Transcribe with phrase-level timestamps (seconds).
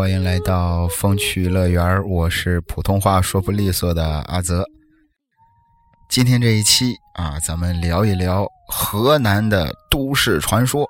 [0.00, 4.64] 欢迎来到风趣乐园我是普通话说不利索的阿泽。
[6.08, 10.88] 今天这一期啊，咱们聊一聊河南的都市传说。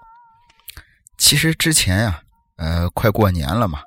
[1.19, 2.21] 其实之前呀，
[2.59, 3.81] 呃，快过年了嘛，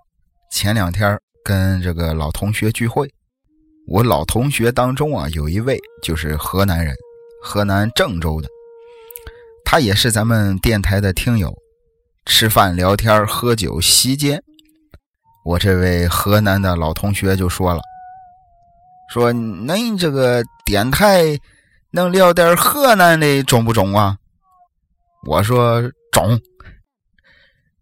[0.51, 3.09] 前两天跟这个老同学聚会，
[3.87, 6.93] 我老同学当中啊，有一位就是河南人，
[7.41, 8.49] 河南郑州的，
[9.63, 11.57] 他也是咱们电台的听友。
[12.25, 14.43] 吃饭、聊天、喝酒、席间，
[15.43, 17.81] 我这位河南的老同学就说了
[19.11, 21.37] ：“说恁这个电台
[21.91, 24.17] 能聊点河南的中不中啊？”
[25.27, 26.39] 我说：“中。”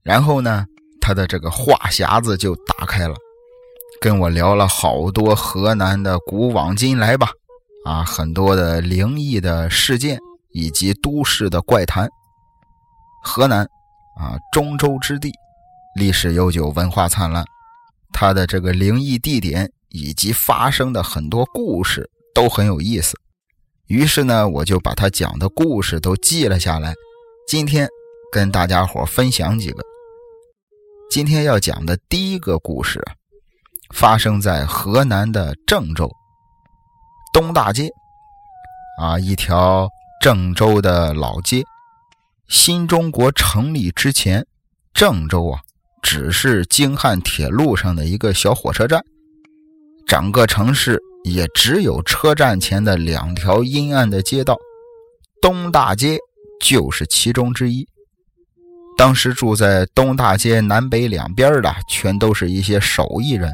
[0.03, 0.65] 然后呢，
[0.99, 3.15] 他的这个话匣子就打开了，
[4.01, 7.29] 跟我聊了好多河南的古往今来吧，
[7.85, 10.19] 啊，很多的灵异的事件
[10.51, 12.09] 以及都市的怪谈，
[13.23, 13.67] 河南。
[14.19, 15.31] 啊，中州之地，
[15.95, 17.45] 历史悠久，文化灿烂，
[18.13, 23.19] 它的这个灵异地点以及发生的很多故事都很有意思。
[23.87, 26.93] 于是呢，我就把他讲的故事都记了下来，
[27.45, 27.89] 今天
[28.31, 29.83] 跟大家伙分享几个。
[31.09, 33.03] 今天要讲的第一个故事，
[33.93, 36.09] 发生在河南的郑州
[37.33, 37.89] 东大街，
[38.97, 39.89] 啊，一条
[40.21, 41.63] 郑州的老街。
[42.47, 44.45] 新中国成立之前，
[44.93, 45.61] 郑州啊
[46.01, 49.03] 只是京汉铁路上的一个小火车站，
[50.05, 54.57] 整个城市也只有车站前的两条阴暗的街道，
[55.41, 56.17] 东大街
[56.59, 57.87] 就是其中之一。
[58.97, 63.51] 当时住在东大街南北两边的，全都是一些手艺人，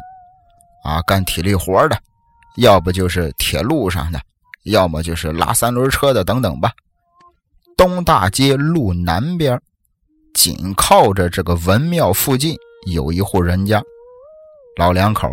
[0.83, 1.97] 啊，干体力活的，
[2.57, 4.19] 要不就是铁路上的，
[4.63, 6.71] 要么就是拉三轮车的，等等吧。
[7.77, 9.57] 东大街路南边，
[10.37, 12.55] 紧靠着这个文庙附近
[12.85, 13.81] 有一户人家，
[14.77, 15.27] 老两口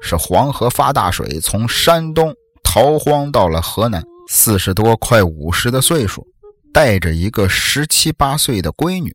[0.00, 2.32] 是黄河发大水，从山东
[2.62, 6.24] 逃荒到了河南，四十多快五十的岁数，
[6.72, 9.12] 带着一个十七八岁的闺女，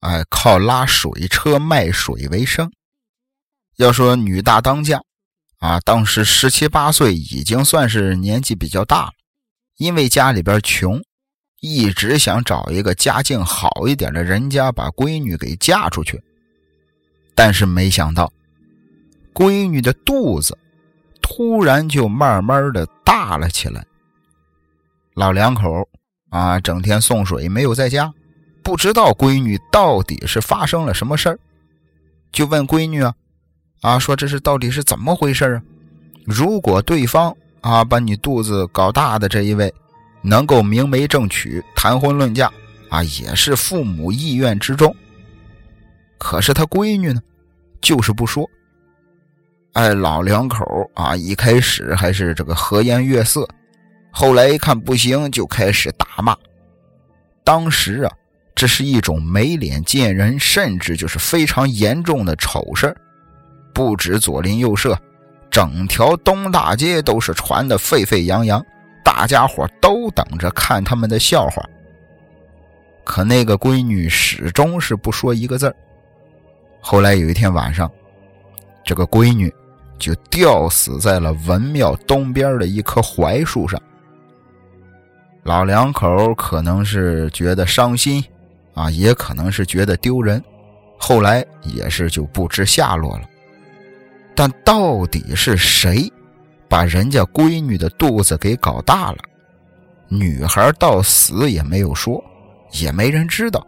[0.00, 2.68] 哎，靠拉水车卖水为生。
[3.76, 5.00] 要说女大当嫁，
[5.60, 9.12] 啊，当时十七八岁已经算是年纪比较大了，
[9.76, 11.00] 因为家里边穷。
[11.64, 16.20] 一直想找一个家境好一点的人家把闺女给嫁出去，
[17.36, 18.32] 但是没想到，
[19.32, 20.58] 闺女的肚子
[21.22, 23.86] 突然就慢慢的大了起来。
[25.14, 25.88] 老两口
[26.30, 28.12] 啊，整天送水没有在家，
[28.64, 31.38] 不知道闺女到底是发生了什么事儿，
[32.32, 33.14] 就问闺女啊，
[33.82, 35.62] 啊说这是到底是怎么回事啊？
[36.24, 39.72] 如果对方啊把你肚子搞大的这一位。
[40.22, 42.50] 能够明媒正娶、谈婚论嫁
[42.88, 44.94] 啊，也是父母意愿之中。
[46.18, 47.20] 可是他闺女呢，
[47.80, 48.48] 就是不说。
[49.72, 53.48] 哎，老两口啊，一开始还是这个和颜悦色，
[54.10, 56.36] 后来一看不行，就开始大骂。
[57.42, 58.12] 当时啊，
[58.54, 62.94] 这是一种没脸见人，甚至就是非常严重的丑事
[63.72, 64.96] 不止左邻右舍，
[65.50, 68.64] 整条东大街都是传的沸沸扬扬。
[69.14, 71.62] 大家伙都等着看他们的笑话，
[73.04, 75.74] 可那个闺女始终是不说一个字
[76.80, 77.90] 后来有一天晚上，
[78.82, 79.52] 这个闺女
[79.98, 83.80] 就吊死在了文庙东边的一棵槐树上。
[85.42, 88.24] 老两口可能是觉得伤心，
[88.72, 90.42] 啊，也可能是觉得丢人，
[90.98, 93.28] 后来也是就不知下落了。
[94.34, 96.10] 但到底是谁？
[96.72, 99.18] 把人家闺女的肚子给搞大了，
[100.08, 102.24] 女孩到死也没有说，
[102.70, 103.62] 也没人知道。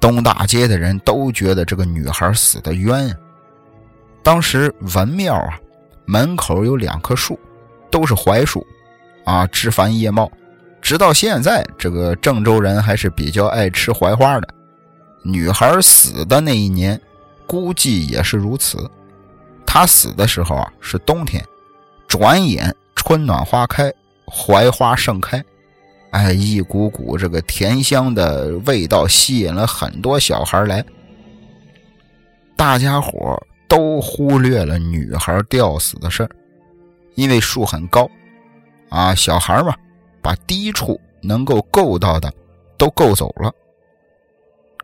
[0.00, 3.14] 东大街的人都觉得这个女孩死的冤。
[4.22, 5.60] 当时文庙啊，
[6.06, 7.38] 门口有两棵树，
[7.90, 8.66] 都是槐树，
[9.26, 10.32] 啊，枝繁叶茂。
[10.80, 14.48] 直到现在，这个郑州人还是比较爱吃槐花的。
[15.22, 16.98] 女孩死的那一年，
[17.46, 18.90] 估计也是如此。
[19.66, 21.44] 她死的时候啊，是冬天。
[22.12, 23.90] 转眼春暖花开，
[24.26, 25.42] 槐花盛开，
[26.10, 30.84] 哎，一股股这个甜香的味道吸引了很多小孩来。
[32.54, 36.28] 大家伙都忽略了女孩吊死的事儿，
[37.14, 38.06] 因为树很高，
[38.90, 39.74] 啊，小孩嘛，
[40.20, 42.30] 把低处能够够到的
[42.76, 43.50] 都够走了，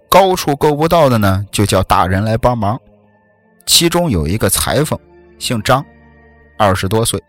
[0.09, 2.81] 高处够不到的呢，就叫大人来帮忙。
[3.67, 4.99] 其中有一个裁缝，
[5.39, 5.85] 姓张。
[6.59, 7.23] 二十多岁，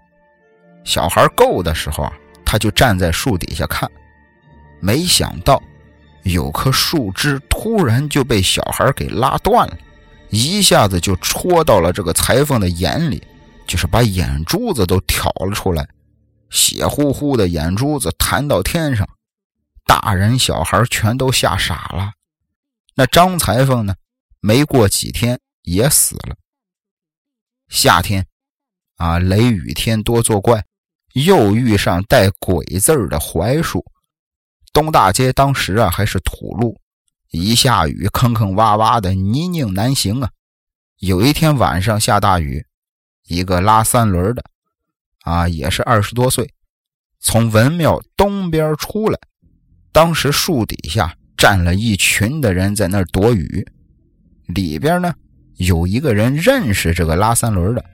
[0.83, 3.89] 小孩够的时候啊，他就站在树底下看。
[4.81, 5.61] 没想到，
[6.23, 9.77] 有棵树枝突然就被小孩给拉断了，
[10.29, 13.21] 一下子就戳到了这个裁缝的眼里，
[13.67, 15.87] 就是把眼珠子都挑了出来，
[16.49, 19.07] 血乎乎的眼珠子弹到天上，
[19.85, 22.13] 大人小孩全都吓傻了。
[22.95, 23.95] 那张裁缝呢？
[24.41, 26.35] 没过几天也死了。
[27.67, 28.25] 夏天，
[28.99, 30.63] 啊，雷雨天多作怪，
[31.13, 33.83] 又遇上带“鬼”字的槐树。
[34.73, 36.79] 东大街当时啊还是土路。
[37.31, 40.29] 一下雨，坑坑洼洼的，泥泞难行啊！
[40.97, 42.65] 有一天晚上下大雨，
[43.27, 44.43] 一个拉三轮的，
[45.21, 46.51] 啊，也是二十多岁，
[47.19, 49.19] 从文庙东边出来。
[49.91, 53.65] 当时树底下站了一群的人在那儿躲雨，
[54.47, 55.13] 里边呢
[55.57, 57.85] 有一个人认识这个拉三轮的，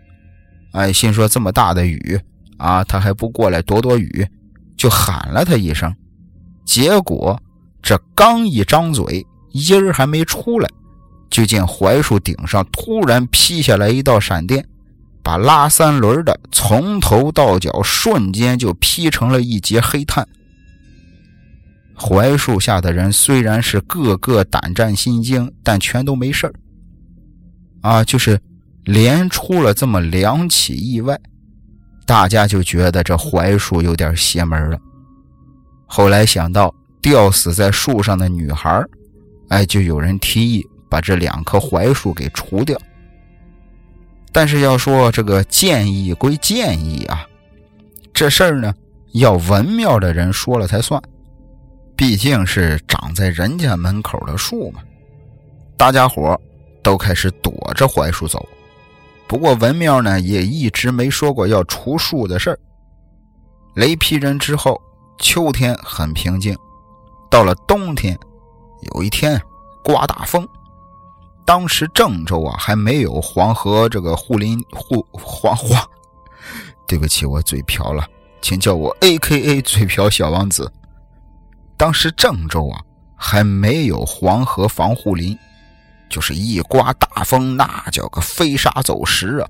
[0.75, 2.19] 哎，心说这么大的雨
[2.57, 4.27] 啊，他还不过来躲躲雨，
[4.77, 5.93] 就喊了他一声，
[6.65, 7.41] 结果。
[7.81, 10.67] 这刚一张嘴，音儿还没出来，
[11.29, 14.67] 就见槐树顶上突然劈下来一道闪电，
[15.21, 20.27] 把拉三轮的从头到脚瞬间就劈成了一截黑炭。
[21.93, 26.51] 槐树下的人虽然是个个胆战心惊，但全都没事
[27.81, 28.41] 啊，就是
[28.85, 31.19] 连出了这么两起意外，
[32.05, 34.79] 大家就觉得这槐树有点邪门了。
[35.85, 36.73] 后来想到。
[37.01, 38.83] 吊死在树上的女孩，
[39.49, 42.75] 哎，就有人提议把这两棵槐树给除掉。
[44.31, 47.23] 但是要说这个建议归建议啊，
[48.11, 48.73] 这事儿呢
[49.13, 50.99] 要文庙的人说了才算，
[51.95, 54.79] 毕竟是长在人家门口的树嘛。
[55.77, 56.35] 大家伙
[56.81, 58.43] 都开始躲着槐树走。
[59.27, 62.59] 不过文庙呢也一直没说过要除树的事儿。
[63.75, 64.79] 雷劈人之后，
[65.17, 66.57] 秋天很平静。
[67.29, 68.17] 到了冬天，
[68.93, 69.41] 有一天
[69.83, 70.47] 刮大风，
[71.45, 75.83] 当时郑州啊还没有黄河这个护林护黄黄，
[76.87, 78.07] 对不起， 我嘴瓢了，
[78.41, 80.71] 请叫我 A K A 嘴瓢小王子。
[81.75, 82.79] 当时郑州啊
[83.17, 85.37] 还没有黄河防护林，
[86.09, 89.47] 就是一刮大风，那叫个飞沙走石啊！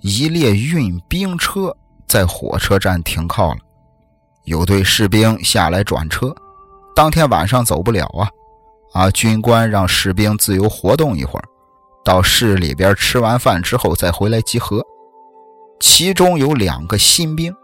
[0.00, 3.58] 一列运兵车在火车站停靠了，
[4.44, 6.34] 有队士兵下来转车。
[6.94, 8.28] 当天晚上走不了啊，
[8.92, 9.10] 啊！
[9.10, 11.44] 军官让士兵自由活动一会儿，
[12.04, 14.84] 到市里边吃完饭之后再回来集合。
[15.80, 17.54] 其中有两个新兵，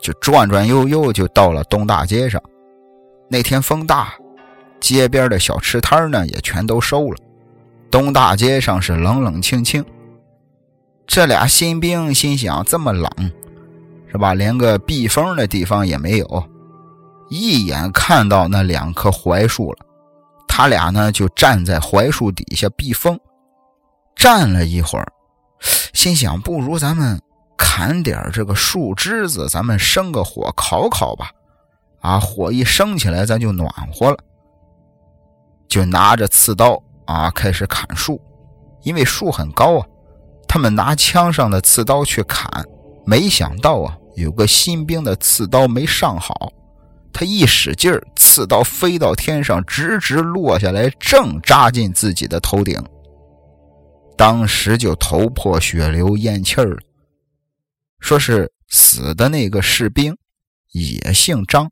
[0.00, 2.40] 就转转悠悠就到了东大街上。
[3.28, 4.14] 那天风大，
[4.80, 7.18] 街边的小吃摊呢也全都收了，
[7.90, 9.84] 东大街上是冷冷清清。
[11.06, 13.10] 这俩新兵心想：这么冷，
[14.10, 14.34] 是吧？
[14.34, 16.44] 连个避风的地方也没有。
[17.30, 19.78] 一眼看到那两棵槐树了，
[20.46, 23.18] 他俩呢就站在槐树底下避风。
[24.14, 25.06] 站了一会儿，
[25.92, 27.20] 心想不如咱们
[27.56, 31.30] 砍点这个树枝子，咱们生个火烤烤吧。
[32.00, 34.18] 啊，火一升起来，咱就暖和了。
[35.74, 38.20] 就拿着刺刀啊，开始砍树。
[38.84, 39.86] 因为树很高啊，
[40.46, 42.64] 他们拿枪上的刺刀去砍，
[43.04, 46.52] 没想到啊，有个新兵的刺刀没上好。
[47.12, 52.80] 他一使劲儿，刺刀飞到天上，直直落下来，正扎进自己的头顶。
[54.16, 56.78] 当时就头破血流，咽气儿了。
[57.98, 60.16] 说是死的那个士兵
[60.70, 61.68] 也姓张。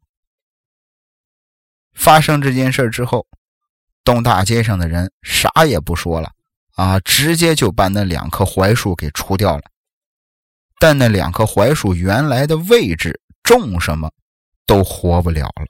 [1.94, 3.26] 发生这件事之后，
[4.04, 6.30] 东大街上的人啥也不说了
[6.74, 9.62] 啊，直接就把那两棵槐树给除掉了。
[10.78, 14.10] 但那两棵槐树原来的位置种什么？
[14.66, 15.66] 都活不了了。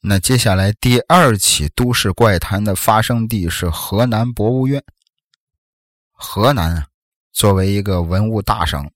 [0.00, 4.82] 那接下来第二起都市怪谈的发生地是河南博物院。
[6.12, 6.86] 河南啊，
[7.32, 8.88] 作为一个文物大省，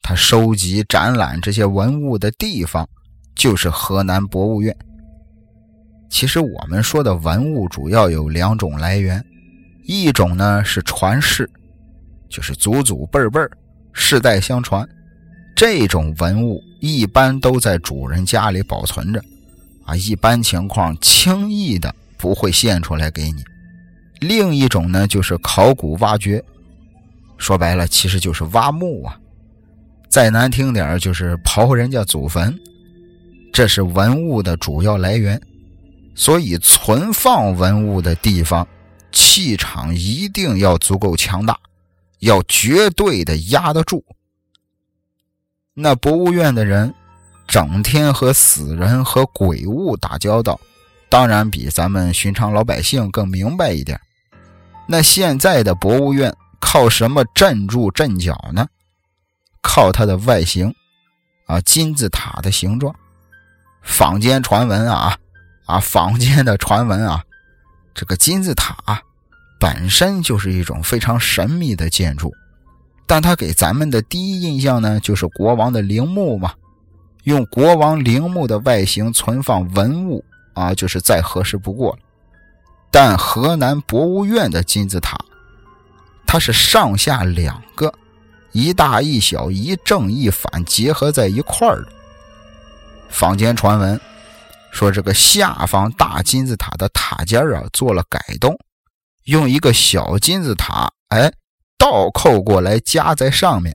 [0.00, 2.88] 它收集展览这些文物的地方
[3.34, 4.76] 就是河南博物院。
[6.08, 9.22] 其实我们说的文物主要有两种来源，
[9.84, 11.48] 一种呢是传世，
[12.28, 13.40] 就是祖祖辈辈
[13.92, 14.88] 世代相传。
[15.54, 19.22] 这种文物一般都在主人家里保存着，
[19.84, 23.42] 啊，一般情况轻易的不会献出来给你。
[24.20, 26.42] 另一种呢，就是考古挖掘，
[27.36, 29.18] 说白了其实就是挖墓啊。
[30.08, 32.54] 再难听点就是刨人家祖坟。
[33.52, 35.40] 这是文物的主要来源，
[36.16, 38.66] 所以存放文物的地方
[39.12, 41.56] 气场一定要足够强大，
[42.18, 44.04] 要绝对的压得住。
[45.74, 46.92] 那博物院的人，
[47.46, 50.58] 整天和死人和鬼物打交道，
[51.10, 54.00] 当然比咱们寻常老百姓更明白一点。
[54.88, 58.66] 那现在的博物院靠什么镇住镇脚呢？
[59.60, 60.72] 靠它的外形，
[61.46, 62.94] 啊，金字塔的形状。
[63.82, 65.18] 坊间传闻啊，
[65.66, 67.22] 啊，坊间的传闻啊，
[67.94, 68.76] 这个金字塔
[69.58, 72.32] 本身就是一种非常神秘的建筑，
[73.06, 76.52] 但它给咱们的第一印象呢，就是国王的陵墓嘛。
[77.24, 81.98] 用国王陵墓的外形存放文物啊，就是再合适不过了。
[82.92, 85.18] 但河南博物院的金字塔，
[86.24, 87.92] 它是上下两个，
[88.52, 91.88] 一大一小，一正一反结合在一块儿的。
[93.08, 94.00] 坊间传闻
[94.76, 98.54] 说，这个下方大金字塔的塔尖啊做了改动，
[99.24, 101.32] 用一个小金字塔哎
[101.78, 103.74] 倒扣过来夹在上面，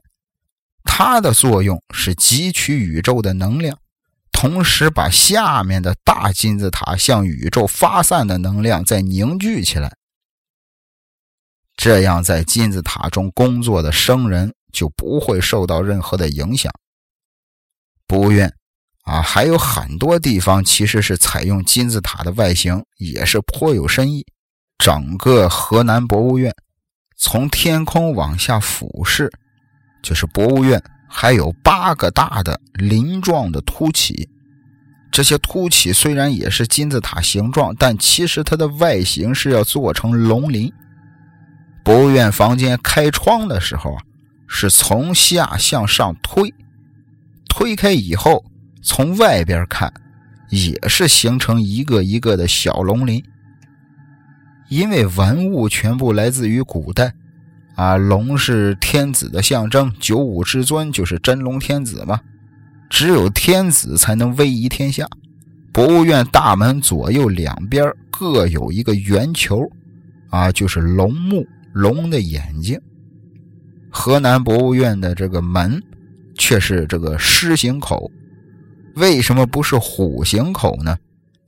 [0.84, 3.76] 它的作用是汲取宇宙的能量。
[4.30, 9.92] 同时，把下面的大金字塔向宇宙发散的能量再凝聚起来，
[11.76, 16.72] 这样在金字塔中工作的生人就不会受到任何的影响。
[18.06, 18.54] 不愿
[19.02, 24.24] 啊，还有很多地方其实是采用金字塔的外形，也是颇有深意。
[24.78, 26.52] 整个河南博物院
[27.16, 29.30] 从天空往下俯视，
[30.02, 30.82] 就是博物院。
[31.14, 34.30] 还有八个大的鳞状的凸起，
[35.10, 40.72] 这些凸起虽然也是金字塔形状，但其实它的外形是要做成龙鳞。
[41.84, 44.02] 博物院房间开窗的时候啊，
[44.48, 46.54] 是从下向上推，
[47.46, 48.42] 推开以后，
[48.82, 49.92] 从外边看，
[50.50, 53.22] 也是形成一个一个的小龙鳞。
[54.68, 57.14] 因为文物全部来自于古代。
[57.74, 62.20] 啊，龙是天子的象征，九五之尊就是真龙天子嘛。
[62.90, 65.08] 只有天子才能威仪天下。
[65.72, 69.66] 博物院大门左右两边各有一个圆球，
[70.28, 72.78] 啊，就是龙目，龙的眼睛。
[73.90, 75.82] 河南博物院的这个门
[76.36, 78.10] 却是这个狮形口，
[78.96, 80.96] 为什么不是虎形口呢？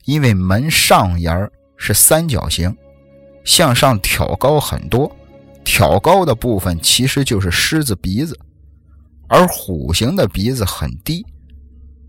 [0.04, 2.74] 因为门上沿是三角形，
[3.44, 5.10] 向上挑高很多。
[5.64, 8.38] 挑高的部分其实就是狮子鼻子，
[9.28, 11.24] 而虎形的鼻子很低，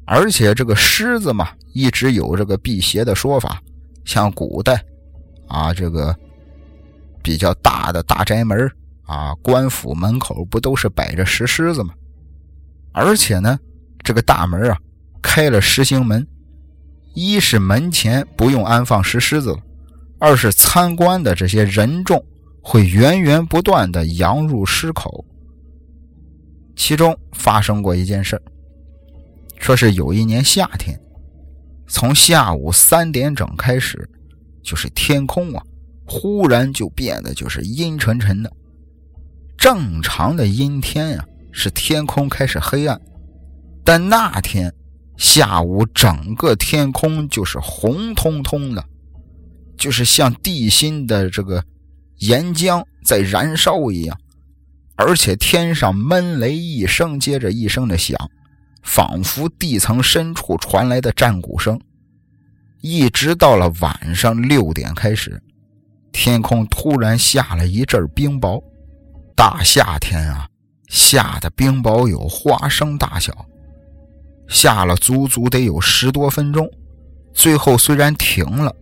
[0.05, 3.61] 而且这个狮子嘛，一直有这个辟邪的说法。
[4.03, 4.83] 像古代
[5.47, 6.13] 啊，这个
[7.23, 8.69] 比较大的大宅门
[9.03, 11.93] 啊，官府门口不都是摆着石狮子吗？
[12.91, 13.57] 而且呢，
[14.03, 14.77] 这个大门啊，
[15.25, 16.25] 开了石形门，
[17.15, 19.59] 一是门前不用安放石狮子了，
[20.19, 22.23] 二是参观的这些人众。
[22.67, 25.23] 会源源不断的扬入狮口。
[26.75, 28.41] 其中发生过一件事
[29.59, 30.99] 说是有一年夏天，
[31.87, 34.09] 从下午三点整开始，
[34.63, 35.61] 就是天空啊，
[36.07, 38.51] 忽然就变得就是阴沉沉的。
[39.55, 42.99] 正常的阴天呀，是天空开始黑暗，
[43.83, 44.73] 但那天
[45.17, 48.83] 下午整个天空就是红彤彤的，
[49.77, 51.63] 就是像地心的这个。
[52.19, 54.17] 岩浆在燃烧一样，
[54.95, 58.17] 而且天上闷雷一声接着一声的响，
[58.83, 61.77] 仿佛地层深处传来的战鼓声。
[62.79, 65.43] 一直到了晚上六点开始，
[66.13, 68.63] 天空突然下了一阵冰雹。
[69.35, 70.47] 大夏天啊，
[70.87, 73.45] 下的冰雹有花生大小，
[74.47, 76.69] 下了足足得有十多分钟。
[77.33, 78.73] 最后虽然停了，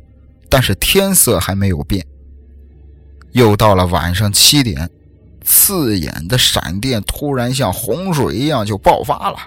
[0.50, 2.05] 但是天色还没有变。
[3.32, 4.89] 又到了晚上七点，
[5.43, 9.38] 刺眼的闪电突然像洪水一样就爆发了，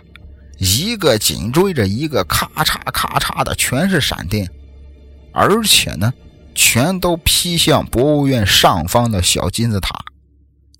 [0.58, 4.50] 一个紧追着一个，咔嚓咔嚓的全是闪电，
[5.32, 6.12] 而且呢，
[6.52, 9.94] 全都劈向博物院上方的小金字塔，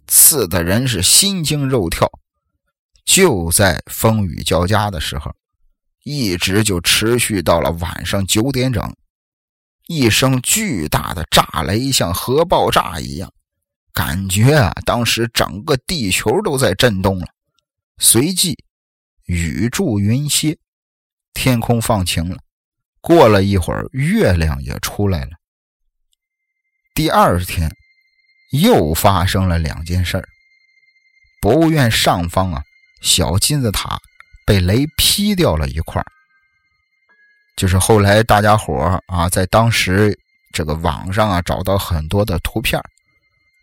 [0.09, 2.11] 刺的人是心惊肉跳。
[3.07, 5.35] 就在风雨交加的时候，
[6.03, 8.95] 一直就持续到了晚上九点整。
[9.87, 13.33] 一声巨大的炸雷，像核爆炸一样，
[13.95, 17.29] 感觉啊，当时整个地球都在震动了。
[17.99, 18.59] 随即，
[19.27, 20.59] 雨住云歇，
[21.33, 22.37] 天空放晴了。
[23.01, 25.31] 过了一会儿，月亮也出来了。
[26.93, 27.71] 第二天，
[28.51, 30.29] 又发生了两件事儿
[31.41, 32.65] 博物院上方啊，
[33.07, 33.97] 小金字塔
[34.45, 36.03] 被雷劈掉了一块
[37.57, 40.19] 就是后来大家伙啊，在当时
[40.53, 42.83] 这个网上啊找到很多的图片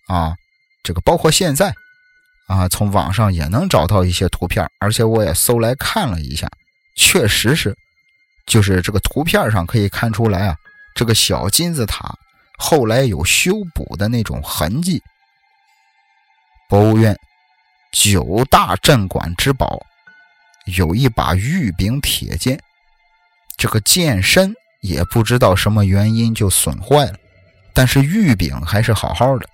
[0.07, 0.33] 啊，
[0.81, 1.73] 这个包括现在
[2.47, 6.47] 啊，从网上也能找到一些图片而且我也搜来看了一下，
[6.95, 7.75] 确实是，
[8.47, 10.55] 就是这个图片上可以看出来啊，
[10.95, 12.15] 这个小金字塔
[12.57, 15.01] 后来有修补的那种痕迹。
[16.69, 17.15] 博物院
[17.93, 19.85] 九大镇馆之宝
[20.65, 22.59] 有一把玉柄铁剑，
[23.55, 27.13] 这个剑身也不知道什么原因就损坏了，
[27.71, 29.47] 但是玉柄还是好好的。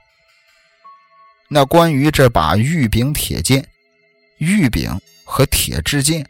[1.50, 3.68] 那关于这把玉柄铁剑，
[4.38, 6.26] 玉柄和铁制剑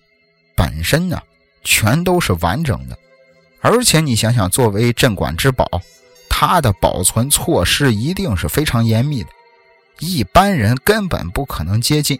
[0.55, 1.21] 本身呢，
[1.63, 2.97] 全都是完整的，
[3.61, 5.69] 而且你想想，作为镇馆之宝，
[6.27, 9.29] 它的保存措施一定是非常严密的，
[9.99, 12.19] 一般人根本不可能接近，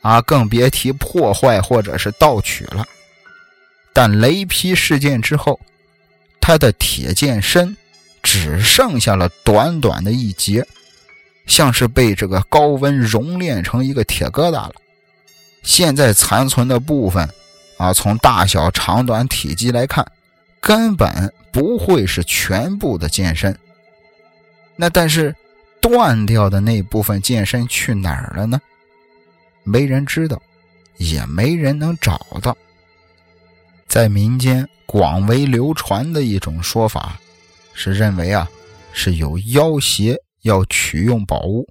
[0.00, 2.84] 啊，更别提破坏或者是盗取了。
[3.92, 5.58] 但雷劈事件之后，
[6.40, 7.76] 他的铁剑身
[8.22, 10.66] 只剩下了短短的一截。
[11.44, 14.72] 像是被这个高温熔炼成一个铁疙瘩了。
[15.64, 17.28] 现在残存的部分，
[17.78, 20.06] 啊，从大小、长短、体积来看，
[20.60, 23.58] 根本不会是全部的剑身。
[24.76, 25.34] 那但是，
[25.82, 28.58] 断掉的那部分剑身去哪儿了呢？
[29.64, 30.40] 没人知道，
[30.96, 32.56] 也没人能找到。
[33.86, 37.20] 在民间广为流传的一种说法，
[37.74, 38.48] 是认为啊，
[38.94, 40.16] 是有妖邪。
[40.42, 41.64] 要取用宝物，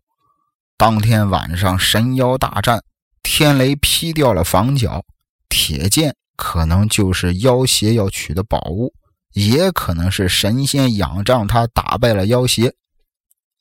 [0.77, 2.81] 当天晚上神妖大战，
[3.21, 5.03] 天雷劈掉了房角，
[5.49, 8.93] 铁剑可能就是妖邪要取的宝物，
[9.33, 12.73] 也可能是神仙仰仗他打败了妖邪。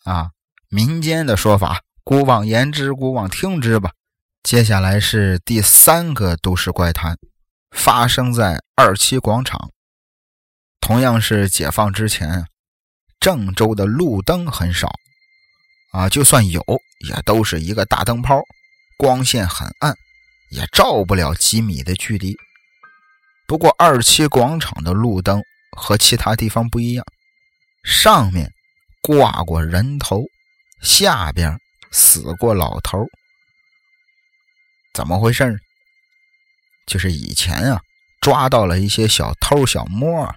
[0.05, 0.31] 啊，
[0.73, 3.91] 民间的说法，姑妄言之，姑妄听之吧。
[4.45, 7.19] 接下来是第三个都市怪谈，
[7.73, 9.73] 发生在二七广场，
[10.81, 12.47] 同样是解放之前。
[13.19, 14.93] 郑州的路灯很少，
[15.91, 16.65] 啊，就算有，
[17.05, 18.41] 也都是一个大灯泡，
[18.97, 19.93] 光线很暗，
[20.53, 22.37] 也照不了几米的距离。
[23.49, 25.43] 不过二七广场的路灯
[25.77, 27.05] 和其他地方不一样，
[27.83, 28.53] 上面
[29.03, 30.23] 挂过人头，
[30.81, 31.59] 下边
[31.91, 32.99] 死过老头。
[34.93, 35.59] 怎么回事？
[36.87, 37.81] 就是以前啊，
[38.21, 40.29] 抓到了一些小偷小摸，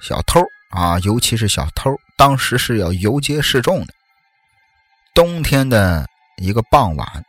[0.00, 0.42] 小偷。
[0.70, 3.94] 啊，尤其是小偷，当时是要游街示众的。
[5.14, 6.04] 冬天的
[6.38, 7.24] 一个傍晚，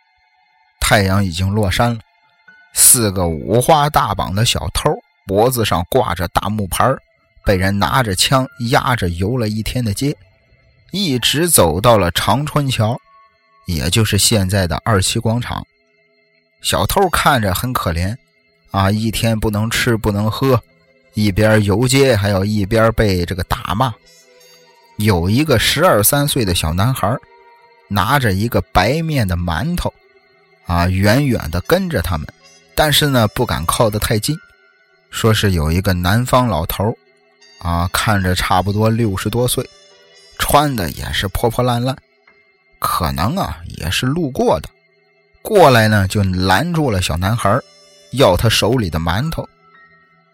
[0.80, 2.00] 太阳已经落山了。
[2.74, 4.92] 四个五花大绑的小偷，
[5.28, 6.92] 脖子上挂着大木牌，
[7.46, 10.18] 被人拿着枪压着游了一天的街，
[10.96, 12.98] 一直走到了长春桥，
[13.66, 15.62] 也就是现在的二七广场。
[16.62, 18.16] 小偷看着很可怜，
[18.72, 20.58] 啊，一天不能吃，不能喝。
[21.14, 23.94] 一边游街，还要一边被这个打骂。
[24.96, 27.14] 有一个十二三岁的小男孩，
[27.90, 29.94] 拿着一个白面的馒头，
[30.66, 32.26] 啊，远远的跟着他们，
[32.74, 34.34] 但是呢，不敢靠得太近。
[35.10, 36.98] 说是有一个南方老头，
[37.60, 39.70] 啊，看着差不多六十多岁，
[40.38, 41.96] 穿的也是破破烂烂，
[42.80, 44.70] 可能啊也是路过的，
[45.42, 47.60] 过来呢就拦住了小男孩，
[48.12, 49.48] 要他手里的馒头。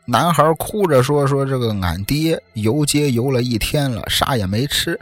[0.06, 5.00] 男孩哭着说：“说这个俺爹游街游了一天了，啥也没吃，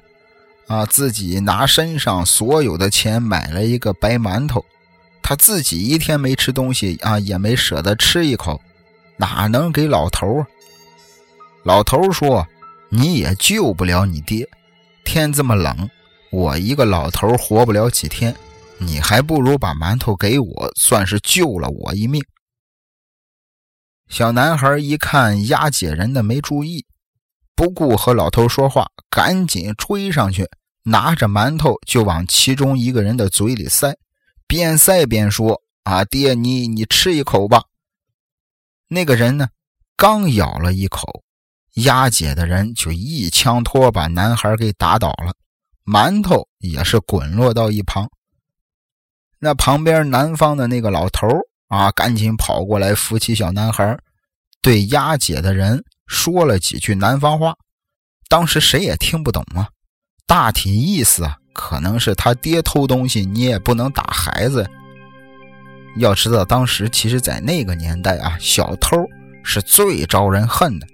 [0.68, 4.64] 啊，自己拿身上所有的钱买了一个白馒头，
[5.22, 8.62] 他自己一天没吃东西啊，也没舍得吃一口，
[9.18, 10.46] 哪能给老头？”
[11.64, 12.46] 老头说
[12.90, 14.48] ：“你也救不了你爹，
[15.04, 15.90] 天这么冷，
[16.32, 18.36] 我一个老头活不了几天，
[18.78, 22.24] 你还不如把馒头给我，算是救了我一命。”
[24.10, 26.86] 小男孩一看押解人的没注意，
[27.56, 30.50] 不顾和老头说话，赶紧追上去，
[30.84, 33.96] 拿着馒头就往其中一个人的嘴里塞，
[34.48, 37.64] 边塞边说：“啊，爹，你你吃一口吧。”
[38.90, 39.50] 那个人呢，
[39.96, 41.24] 刚咬了一口，
[41.84, 45.34] 押解的人就一枪托把男孩给打倒了，
[45.86, 48.10] 馒头也是滚落到一旁。
[49.40, 51.28] 那旁边南方的那个老头
[51.68, 53.98] 啊，赶紧跑过来扶起小男孩，
[54.62, 57.56] 对押解的人说了几句南方话。
[58.28, 59.70] 当时谁也听不懂啊，
[60.28, 64.70] 大体意思啊，可能是他爹偷东西，你也不能打孩子。
[65.98, 68.98] 要知道，当时其实，在那个年代啊，小偷
[69.44, 70.88] 是最招人恨的。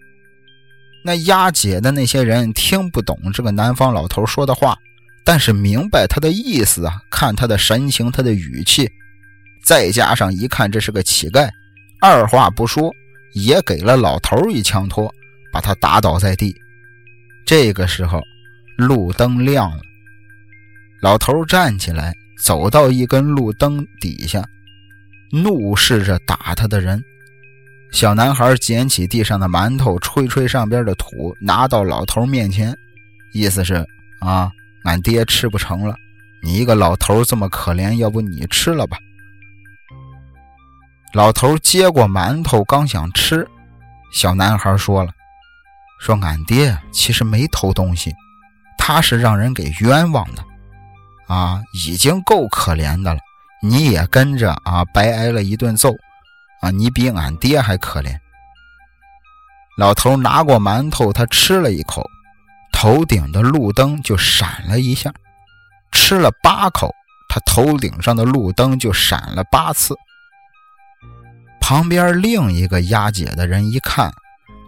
[1.07, 4.75] 那押解的那些人听不懂这个南方老头说的话，
[5.23, 8.89] 但是明白他的意思啊，看他的神情，他的语气。
[9.63, 11.47] 再加上一看这是个乞丐，
[12.01, 12.91] 二话不说
[13.33, 15.13] 也给了老头一枪托，
[15.53, 16.55] 把他打倒在地。
[17.45, 18.19] 这个时候，
[18.75, 19.81] 路灯亮了，
[21.03, 24.43] 老头站起来，走到一根路灯底下，
[25.31, 26.99] 怒视着打他的人。
[27.95, 32.77] 小男孩捡起地上的馒头，吹吹上边的土，拿到老头面前，
[33.31, 33.88] 意思是
[34.19, 34.51] 啊，
[34.84, 35.95] 俺爹吃不成了，
[36.43, 38.97] 你一个老头这么可怜，要不你吃了吧？”
[41.15, 43.47] 老头接过馒头，刚想吃，
[44.12, 45.10] 小男孩说了
[46.01, 48.13] ：“说俺爹其实没偷东西，
[48.77, 50.43] 他是让人给冤枉的，
[51.34, 53.21] 啊，已经够可怜的了，
[53.62, 55.95] 你也跟着啊，白挨了一顿揍，
[56.71, 58.17] 你比俺爹还可怜。”
[59.78, 62.01] 老头拿过馒头，他吃了一口，
[62.71, 65.12] 头顶的路灯就闪了一下，
[65.91, 66.89] 吃了八口，
[67.28, 69.93] 他头顶上的路灯就闪了八次。
[71.60, 74.10] 旁边另一个押解的人一看，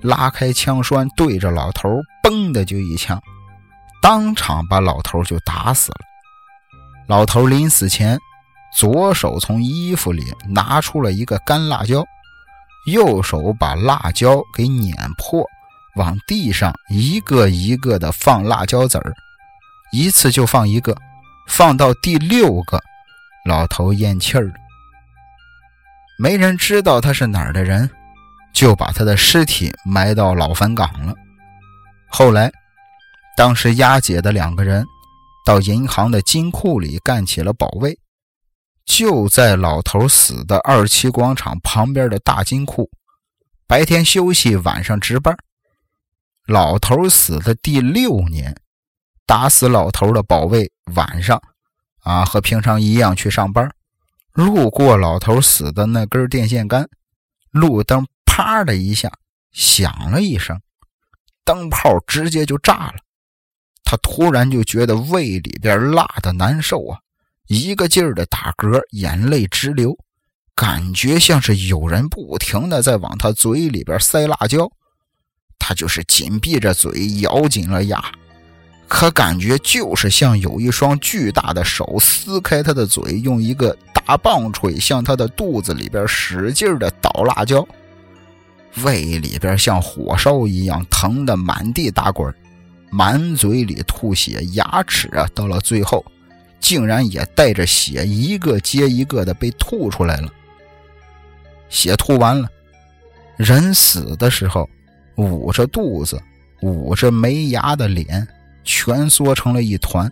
[0.01, 1.89] 拉开枪栓对着老头，
[2.21, 3.21] 嘣的就一枪，
[4.01, 5.99] 当场把老头就打死了。
[7.07, 8.19] 老头临死前，
[8.77, 12.05] 左手从衣服里拿出了一个干辣椒，
[12.85, 15.43] 右手把辣椒给碾破，
[15.95, 19.11] 往地上一个一个的放辣椒籽儿，
[19.91, 20.95] 一次就放一个，
[21.47, 22.79] 放到第六个，
[23.45, 24.53] 老头咽气儿了。
[26.19, 27.89] 没人知道他是哪儿的人，
[28.53, 31.15] 就把他的尸体埋到老坟岗了。
[32.09, 32.51] 后来，
[33.35, 34.85] 当时押解的两个人
[35.43, 37.97] 到银行的金库里干起了保卫，
[38.87, 42.89] 就在老头死的二七广场旁边的大金库，
[43.67, 45.37] 白天休息，晚上值班。
[46.47, 48.55] 老头死的第六年，
[49.25, 51.39] 打死老头的保卫晚上
[51.99, 53.69] 啊和平常一样去上班。
[54.31, 56.87] 路过老头死的那根电线杆，
[57.51, 59.11] 路灯啪的一下
[59.51, 60.59] 响了一声，
[61.43, 62.95] 灯泡直接就炸了。
[63.83, 66.99] 他突然就觉得胃里边辣的难受啊，
[67.47, 69.97] 一个劲儿的打嗝，眼泪直流，
[70.55, 74.69] 感觉像是有人不停的在往他嘴里边塞辣椒。
[75.59, 78.03] 他就是紧闭着嘴，咬紧了牙，
[78.87, 83.77] 可感觉就是像有一双巨大的手撕开他的嘴，用一个。
[84.07, 87.67] 大棒槌向他的肚子里边使劲的捣辣椒，
[88.83, 92.33] 胃里边像火烧一样疼的满地打滚，
[92.89, 96.05] 满嘴里吐血，牙齿啊到了最后，
[96.59, 100.31] 竟然也带着血一个接一个的被吐出来了。
[101.69, 102.49] 血吐完了，
[103.35, 104.69] 人死的时候
[105.15, 106.21] 捂着肚子、
[106.61, 108.27] 捂着没牙的脸，
[108.63, 110.11] 蜷缩成了一团。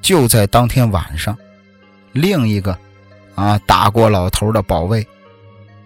[0.00, 1.36] 就在当天晚上。
[2.12, 2.78] 另一个，
[3.34, 5.06] 啊，打过老头的保卫，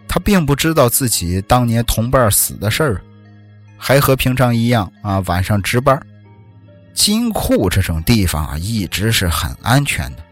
[0.08, 3.00] 他并不知道自己当年同伴死的事儿，
[3.78, 5.96] 还和平常一样啊，晚上值班。
[6.96, 10.24] 金库这种地方啊，一直是很安全的，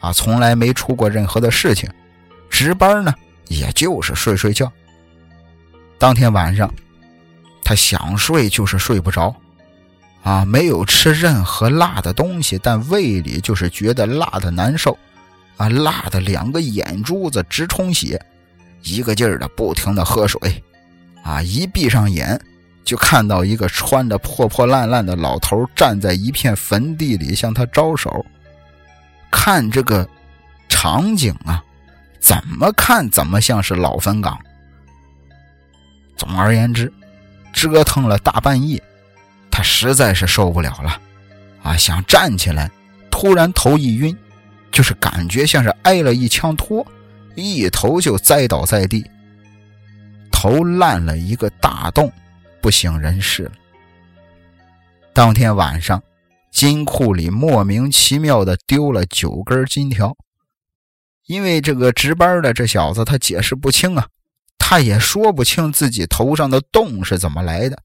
[0.00, 1.88] 啊，从来没出过任何的事情。
[2.50, 3.14] 值班呢，
[3.48, 4.72] 也就是睡睡觉。
[5.98, 6.72] 当天晚上，
[7.62, 9.34] 他想睡就是睡不着，
[10.22, 14.98] 啊，没有吃任何辣的东西，但胃里就是觉得辣的难受。
[15.58, 18.20] 啊，辣的两个眼珠子直充血，
[18.82, 20.38] 一个劲儿的不停的喝水，
[21.22, 22.38] 啊，一闭上眼
[22.86, 28.24] 就看到一个穿的破破烂烂的老头站在一片坟地里向他招手。
[29.30, 30.08] 看这个
[30.68, 31.62] 场景啊，
[32.20, 34.38] 怎么看怎么像是老坟岗。
[36.16, 36.90] 总而言之，
[37.52, 38.82] 折腾了大半夜，
[39.50, 40.98] 他实在是受不了了，
[41.62, 42.70] 啊，想站起来，
[43.10, 44.16] 突然头一晕。
[44.72, 46.86] 就是感觉像是挨了一枪托，
[47.34, 49.02] 一头就栽倒在地，
[50.30, 52.12] 头烂了一个大洞，
[52.60, 53.52] 不省人事了。
[55.12, 56.02] 当天晚上，
[56.50, 60.16] 金库里莫名其妙的丢了九根金条，
[61.26, 64.06] 因为这个值班的这小子他解释不清啊，
[64.58, 67.78] 他也说不清自己头上的洞是怎么来的。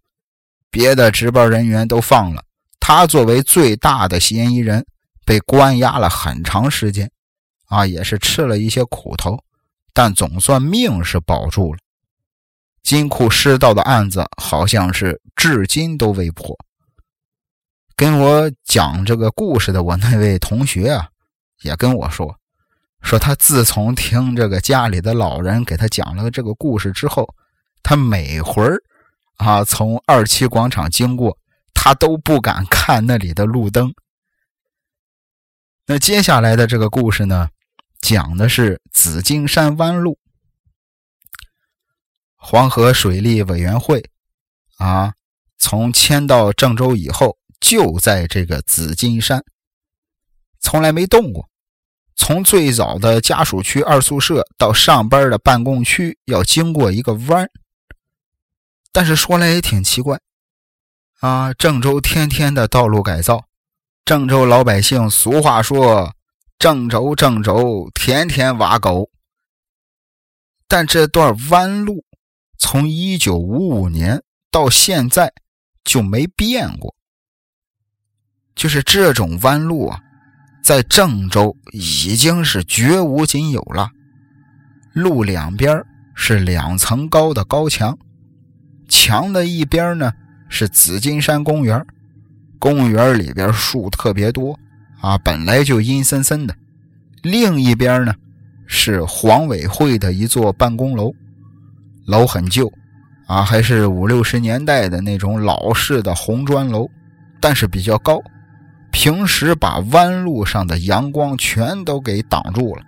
[0.70, 2.44] 别的值班人员都放了，
[2.80, 4.86] 他作为最大的嫌疑人。
[5.24, 7.10] 被关押了很长时间，
[7.68, 9.38] 啊，也是吃了一些苦头，
[9.94, 11.80] 但总算命是保住了。
[12.84, 16.58] 金库失盗的案子好像是至今都未破。
[17.96, 21.10] 跟我讲这个故事的我那位同学啊，
[21.62, 22.36] 也跟我说，
[23.02, 27.36] 说他自从听这个家里的老人给他讲了这个故事之后，
[27.84, 28.82] 他每回儿
[29.38, 31.38] 啊从二七广场经过，
[31.74, 33.94] 他都不敢看那里的路灯。
[35.86, 37.50] 那接下来的这个故事呢，
[38.02, 40.18] 讲的是紫金山弯路。
[42.44, 44.04] 黄河水利委员会
[44.78, 45.14] 啊，
[45.60, 49.46] 从迁到郑州以后，就在这个紫金山，
[50.60, 51.48] 从来没动过。
[52.16, 57.48] 从最早的家属区二宿舍到上班的办公区，要经过一个弯。
[58.92, 60.20] 但是说来也挺奇怪
[61.20, 63.46] 啊，郑州天天的道路改造，
[64.04, 66.16] 郑州老百姓俗话说
[66.58, 69.12] ：“郑州郑州天天挖沟。”
[70.68, 72.04] 但这段弯路
[72.62, 74.22] 从一九五五年
[74.52, 75.34] 到现在
[75.84, 76.96] 就没变过，
[78.56, 80.00] 就是这种弯路啊，
[80.64, 83.90] 在郑州已经是绝无仅有了。
[84.94, 85.84] 路两边
[86.16, 87.98] 是两层高的高墙，
[88.88, 90.14] 墙的一边呢
[90.48, 91.84] 是紫金山公园，
[92.60, 94.58] 公园里边树特别多
[95.02, 96.56] 啊，本来就阴森森的。
[97.24, 98.14] 另一边呢
[98.68, 101.12] 是黄委会的一座办公楼，
[102.12, 102.70] 楼很旧
[103.26, 106.86] 啊，还是五六十年代的那种老式的红砖楼，
[107.40, 108.20] 但是比较高，
[108.92, 112.84] 平时把弯路上的阳光全都给挡住了。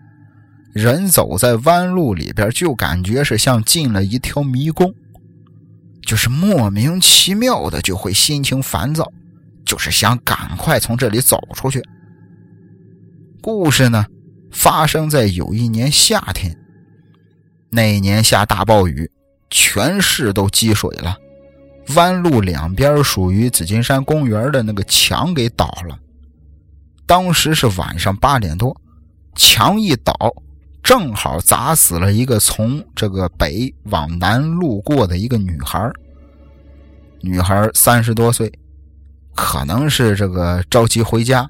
[0.74, 4.94] 人走在弯路里边，就感觉是像进了一条迷宫，
[6.02, 9.10] 就是莫名其妙的就会心情烦躁，
[9.64, 11.82] 就是想赶快从这里走出去。
[13.42, 14.06] 故事呢，
[14.52, 16.58] 发生在有一年夏天，
[17.70, 19.10] 那一年下大暴雨，
[19.56, 21.16] 全市都积水了，
[21.96, 25.96] 弯路两边属于紫金山公园的那个墙给倒了。
[27.06, 28.76] 当时是晚上八点多，
[29.36, 30.16] 墙一倒。
[30.82, 35.90] 正好砸死了一个从这个北往南路过的一个女孩
[37.22, 38.52] 女孩三十多岁，
[39.34, 41.50] 可能是这个着急回家。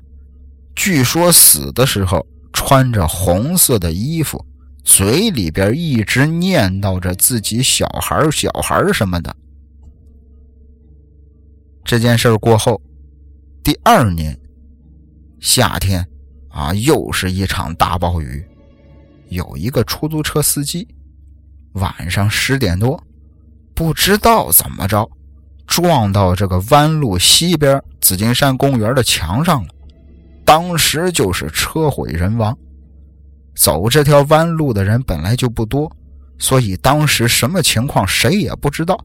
[0.75, 4.45] 据说死的时候穿着红色的衣服，
[4.83, 9.35] 嘴里边一直念叨着自己小孩小孩什么的。
[11.83, 12.81] 这件事过后，
[13.63, 14.37] 第二年
[15.39, 16.05] 夏天
[16.49, 18.45] 啊，又是一场大暴雨。
[19.29, 20.87] 有一个出租车司机，
[21.73, 23.01] 晚上十点多，
[23.73, 25.09] 不知道怎么着，
[25.65, 29.69] 撞到这个弯路西边紫金山公园的墙上了，
[30.45, 32.55] 当时就是车毁人亡。
[33.55, 35.91] 走这条弯路的人本来就不多，
[36.37, 38.97] 所以当时什么情况谁也不知道。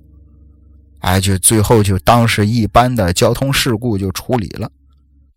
[1.01, 4.71] 哎，就最后就当是一般的交通事故就处理了。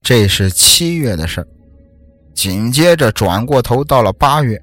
[0.02, 1.48] 这是七月的事
[2.34, 4.62] 紧接着转过头到了八月。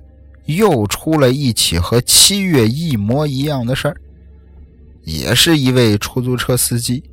[0.49, 3.95] 又出了一起和七月一模一样的事儿，
[5.03, 7.05] 也是一位出租车司机，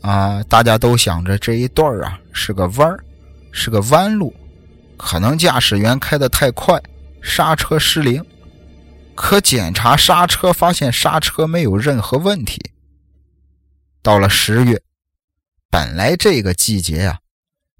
[0.00, 2.98] 啊，大家都想着这一段啊是个弯儿，
[3.52, 4.34] 是个弯路，
[4.96, 6.80] 可能驾驶员开的太快，
[7.22, 8.24] 刹车失灵，
[9.14, 12.70] 可检查刹车发现刹车没有任何问题。
[14.02, 14.82] 到了十月，
[15.70, 17.18] 本来这个季节呀，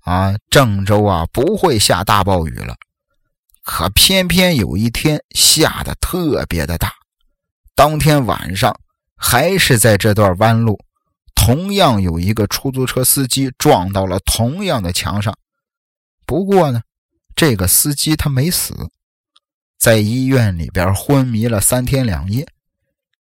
[0.00, 2.74] 啊，郑州啊不会下大暴雨了。
[3.62, 6.92] 可偏偏有一天下的特别的大，
[7.74, 8.78] 当天晚上
[9.16, 10.78] 还是在这段弯路，
[11.34, 15.34] 同样有一个出租车司机撞到了同样的墙上。
[16.26, 16.82] 不过呢，
[17.36, 18.74] 这个司机他没死，
[19.78, 22.46] 在医院里边昏迷了三天两夜。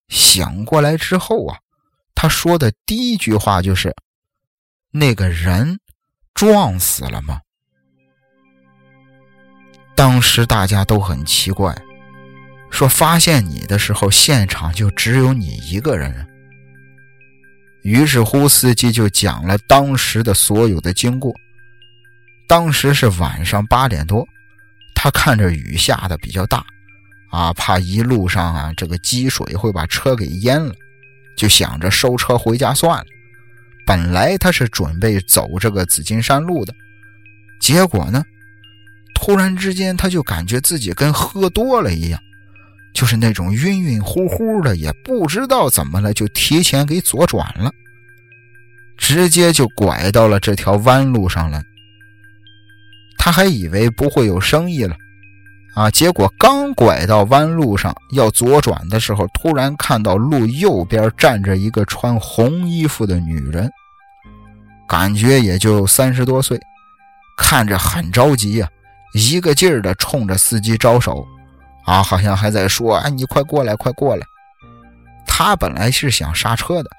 [0.10, 1.58] 醒过来之后啊，
[2.14, 3.96] 他说的第一句话就是
[4.92, 5.80] ：“那个人
[6.34, 7.42] 撞死了吗？”
[9.96, 11.76] 当时大家都很奇怪，
[12.70, 16.28] 说发现你的时候，现场就只有你一个人。
[17.84, 21.34] 于是乎，司机就讲了当时的所有的经过。
[22.54, 24.24] 当时是晚上八点多，
[24.94, 26.64] 他看着雨下的比较大，
[27.32, 30.72] 啊，怕一路上啊这个积水会把车给淹了，
[31.36, 33.06] 就想着收车回家算了。
[33.88, 36.72] 本来他是准备走这个紫金山路的，
[37.60, 38.24] 结果呢？
[39.16, 42.22] 突然之间，他就感觉自己跟喝多了一样，
[42.94, 47.72] 就是那种晕晕乎乎的，也不知道怎么了，就提前给左转了，
[48.96, 51.64] 直接就拐到了这条弯路上了。
[53.24, 54.94] 他还以为不会有生意了，
[55.76, 63.72] 啊，结果刚拐到弯路上要左转的时候，突然看到路右边站着一个穿红衣服的女人，
[64.90, 66.60] 感觉也就三十多岁，
[67.38, 68.68] 看着很着急呀。
[69.14, 71.26] 一个劲儿的冲着司机招手，
[71.86, 74.28] 啊，好像还在说：“哎，你快过来，快过来！”
[75.26, 76.90] 他本来是想刹车的，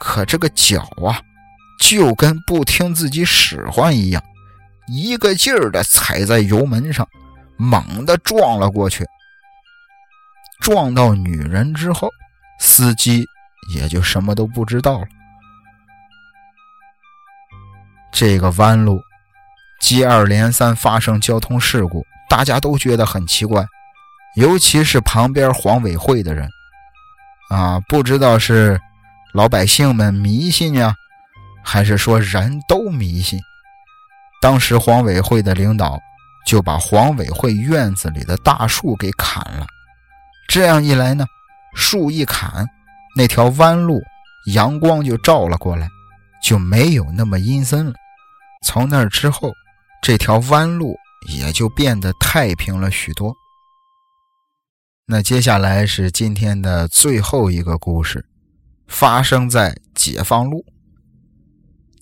[0.00, 1.22] 可这个脚啊，
[1.78, 4.20] 就跟不听自己使唤一样，
[4.88, 7.06] 一个劲儿的踩在油门上，
[7.56, 9.06] 猛地撞了过去。
[10.60, 12.08] 撞到女人之后，
[12.58, 13.24] 司机
[13.74, 15.06] 也就什么都不知道了。
[18.10, 19.00] 这个弯路。
[19.80, 23.64] 接二连三发生交通事故，大家都觉得很奇怪，
[24.34, 26.48] 尤其是旁边黄委会的人，
[27.48, 28.80] 啊，不知道是
[29.32, 30.96] 老百姓们迷信呀，
[31.64, 33.38] 还是说人都迷信？
[34.40, 35.98] 当时黄委会的领导
[36.46, 39.66] 就把黄委会院子里的大树给砍了。
[40.48, 41.26] 这样一来呢，
[41.74, 42.66] 树一砍，
[43.16, 44.00] 那条弯路
[44.46, 45.88] 阳光就照了过来，
[46.42, 47.92] 就没有那么阴森了。
[48.64, 49.52] 从那之后，
[50.00, 50.96] 这条弯路
[51.28, 53.34] 也就变得太平了许多。
[55.06, 58.24] 那接下来是今天的最后一个故事，
[58.86, 60.64] 发生在解放路。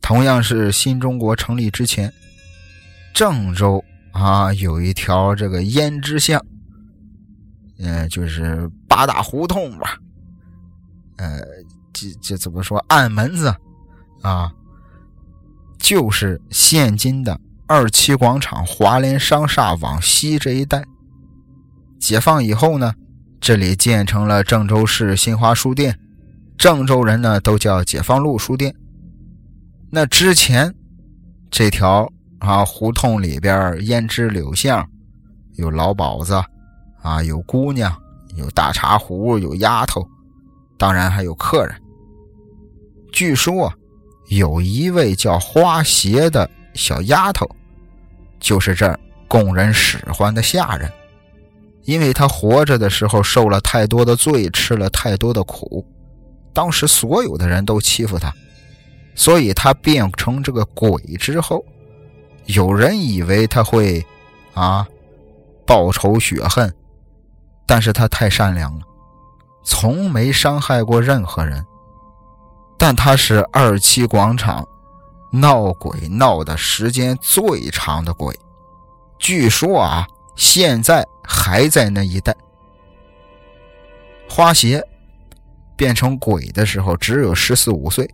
[0.00, 2.12] 同样是新中国成立之前，
[3.16, 6.44] 郑州啊有一条这个胭脂巷，
[7.78, 9.96] 嗯，就是八大胡同吧，
[11.16, 11.40] 呃，
[11.94, 13.54] 这这怎么说暗门子
[14.20, 14.52] 啊，
[15.78, 20.84] 就是现今的二七广场华联商厦往西这一带。
[21.98, 22.92] 解放以后呢，
[23.40, 25.98] 这里建成了郑州市新华书店，
[26.58, 28.76] 郑州人呢都叫解放路书店。
[29.90, 30.74] 那之前
[31.50, 34.86] 这条啊胡同里边胭脂柳巷，
[35.54, 36.42] 有老鸨子
[37.02, 37.94] 啊，有姑娘，
[38.36, 40.06] 有大茶壶，有丫头，
[40.78, 41.74] 当然还有客人。
[43.12, 43.72] 据说
[44.28, 47.48] 有一位叫花鞋的小丫头，
[48.38, 50.90] 就是这儿供人使唤的下人。
[51.84, 55.86] 因为他活着的时候受了太多的罪，吃了太多的苦，
[56.52, 58.34] 当时所有的人都欺负他，
[59.14, 61.64] 所以他变成这个鬼之后，
[62.46, 64.04] 有人以为他会
[64.54, 64.86] 啊
[65.66, 66.74] 报仇雪恨，
[67.66, 68.84] 但是他太善良了，
[69.64, 71.64] 从没伤害过任何人。
[72.78, 74.66] 但他是二七广场
[75.30, 78.34] 闹鬼闹的时间最长的鬼，
[79.18, 80.06] 据说啊。
[80.38, 82.36] 现在还在那一带。
[84.28, 84.86] 花鞋
[85.74, 88.06] 变成鬼的时候只有十四五岁，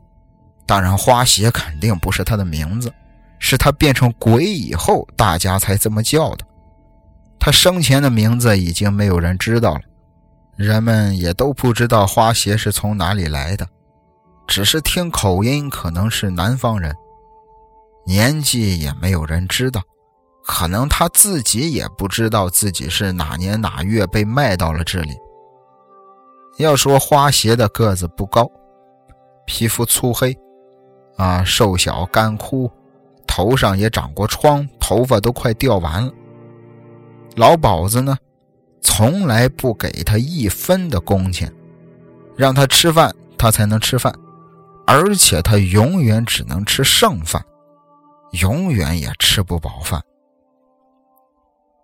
[0.64, 2.94] 当然花鞋肯定不是他的名字，
[3.44, 6.46] 是他变成鬼以后大家才这么叫的。
[7.40, 9.80] 他生前的名字已经没有人知道了，
[10.56, 13.66] 人们也都不知道花鞋是从哪里来的，
[14.46, 16.94] 只是听口音可能是南方人，
[18.06, 19.82] 年纪也没有人知道。
[20.44, 25.16] 可能他自己也不知道自己是哪年哪月被卖到了这里。
[26.58, 28.48] 要说花鞋的个子不高，
[29.46, 30.36] 皮肤粗黑，
[31.16, 32.70] 啊，瘦小干枯，
[33.34, 36.12] 头上也长过疮，头发都快掉完了。
[37.34, 38.14] 老鸨子呢，
[38.82, 41.50] 从来不给他一分的工钱，
[42.36, 44.14] 让他吃饭他才能吃饭，
[44.86, 47.42] 而且他永远只能吃剩饭，
[48.32, 49.98] 永远也吃不饱饭。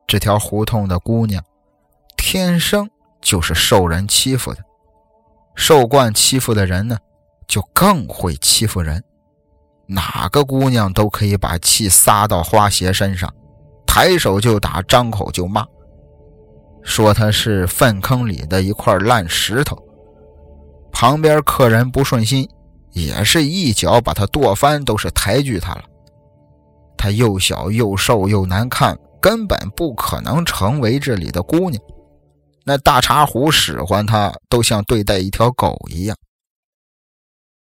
[0.07, 1.43] 这条胡同的姑娘，
[2.19, 2.87] 天生
[3.23, 4.63] 就是受人欺负的。
[5.55, 6.99] 受惯欺负的人呢，
[7.47, 9.03] 就更会欺负人。
[9.89, 13.29] 哪个姑娘都可以把气撒到花鞋身上，
[13.87, 15.67] 抬手就打，张口就骂，
[16.83, 19.77] 说他是粪坑里的一块烂石头。
[20.93, 22.49] 旁边客人不顺心，
[22.93, 25.85] 也是一脚把他跺翻，都是抬举他了。
[26.97, 28.97] 他又小又瘦又难看。
[29.21, 31.83] 根本不可能成为这里的姑娘。
[32.65, 36.17] 那大茶壶使唤她，都像对待一条狗一样。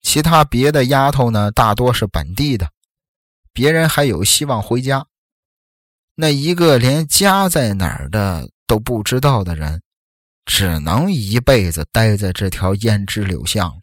[0.03, 2.69] 其他别的丫头呢，大多是本地的，
[3.51, 5.07] 别人还有希望回家。
[6.13, 9.81] 那一个连家在哪儿的都不知道的人，
[10.45, 13.81] 只能一辈子待在这条胭脂柳巷了。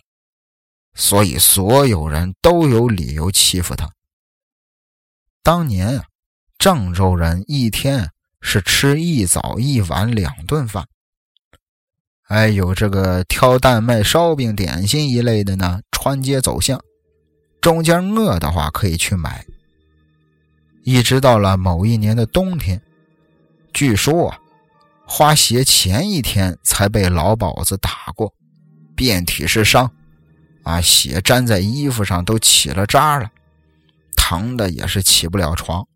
[0.94, 3.90] 所以，所有人都有理由欺负他。
[5.42, 6.04] 当年啊。
[6.58, 10.86] 郑州人一天是吃一早一晚两顿饭，
[12.30, 15.80] 哎有这个挑担卖烧饼、点心一类的呢。
[16.02, 16.80] 穿街走巷，
[17.60, 19.44] 中间饿的话可以去买。
[20.82, 22.80] 一直到了某一年的冬天，
[23.70, 24.38] 据说啊，
[25.04, 28.32] 花鞋前一天才被老鸨子打过，
[28.96, 29.90] 遍体是伤，
[30.62, 33.28] 啊，血沾在衣服上都起了渣了，
[34.16, 35.86] 疼的也是起不了床。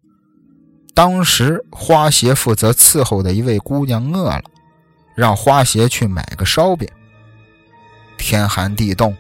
[0.93, 4.43] 当时花鞋负责伺候的一位姑娘饿了，
[5.15, 6.89] 让花鞋去买个烧饼。
[8.17, 9.17] 天寒地冻，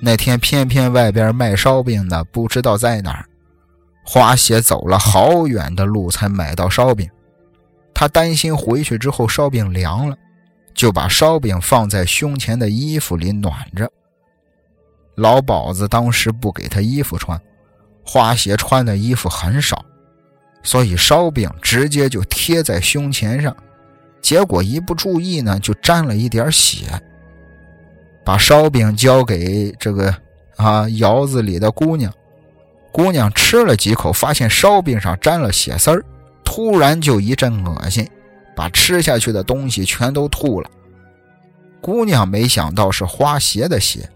[0.00, 3.24] 那天偏偏外边卖烧饼的不知道在哪儿，
[4.04, 7.08] 花鞋走了好远的路才买到烧饼。
[7.94, 10.16] 他担心回去之后烧饼凉了，
[10.72, 13.90] 就把烧饼放在胸前的衣服里暖着。
[15.16, 17.40] 老鸨子当时不给他衣服穿，
[18.04, 19.84] 花鞋穿的衣服很少。
[20.62, 23.56] 所以烧饼直接就贴在胸前上，
[24.28, 26.84] 结果一不注意呢，就沾了一点血。
[28.22, 30.14] 把烧饼交给这个
[30.56, 32.12] 啊窑子里的姑娘。
[32.92, 36.04] 姑娘吃了几口，发现烧饼上沾了血丝儿，
[36.44, 38.06] 突然就一阵恶心，
[38.54, 40.68] 把吃下去的东西全都吐了。
[41.80, 44.06] 姑娘没想到是花鞋的血，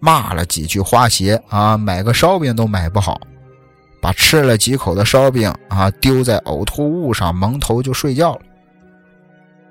[0.00, 3.20] 骂了几句花鞋啊，买个烧饼都买不好，
[4.00, 8.40] 把吃了几口的烧饼啊丢在呕吐物上，蒙头就睡觉了。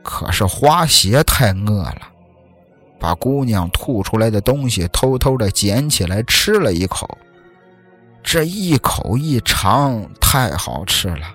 [0.10, 2.02] 可是花鞋太饿了，
[2.98, 7.18] 把姑娘吐出来的东西偷偷的捡起来吃了一口。
[8.24, 11.28] 这一口一尝，太好吃了，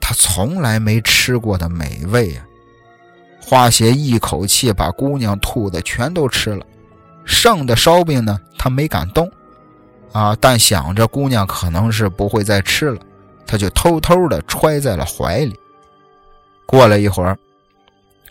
[0.00, 2.44] 他从来没吃过的美味啊！
[3.40, 6.66] 花鞋一口气把姑娘吐的全都吃了，
[7.24, 9.30] 剩的烧饼呢，他没敢动，
[10.10, 13.00] 啊，但想着姑娘可能是不会再吃了，
[13.46, 15.56] 他就偷偷的揣在了怀里。
[16.66, 17.38] 过了一会儿，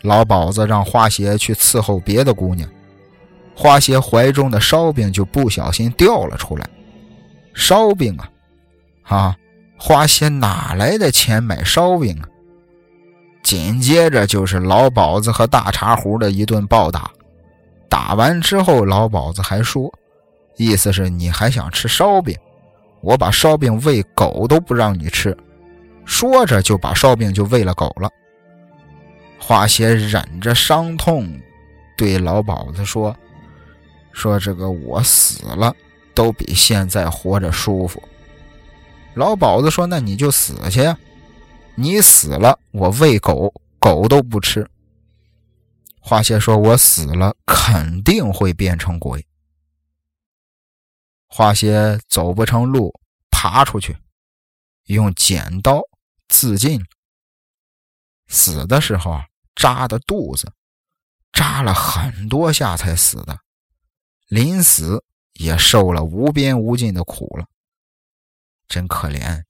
[0.05, 2.69] 老鸨子让花鞋去伺候别的姑娘，
[3.55, 6.69] 花鞋怀中的烧饼就不小心掉了出来。
[7.53, 8.29] 烧饼啊，
[9.03, 9.35] 啊，
[9.77, 12.27] 花鞋哪来的钱买烧饼啊？
[13.43, 17.11] 紧接着就是老鸨子和大茶壶的一顿暴打。
[17.87, 19.91] 打完之后，老鸨子还说
[20.57, 22.35] ：“意思是你还想吃烧饼？
[23.01, 25.37] 我把烧饼喂狗都不让你吃。”
[26.05, 28.09] 说着就把烧饼就喂了狗了。
[29.47, 31.39] 花鞋忍着伤痛，
[31.95, 33.15] 对老鸨子说
[34.11, 35.71] ：“说这个我死了。”
[36.15, 38.01] 都比现在活着舒服。
[39.13, 40.81] 老鸨子说：“那你就死去！
[41.75, 44.67] 你死了，我喂狗，狗都不吃。”
[46.01, 49.27] 花鞋说：“我死了，肯定会变成鬼。”
[51.29, 53.95] 花鞋走不成路，爬出去，
[54.85, 55.81] 用剪刀
[56.29, 56.83] 自尽。
[58.27, 59.19] 死的时候，
[59.55, 60.51] 扎的肚子，
[61.31, 63.39] 扎了很多下才死的。
[64.27, 65.03] 临死。
[65.37, 67.45] 也受了无边无尽的苦了，
[68.69, 69.43] 真可怜。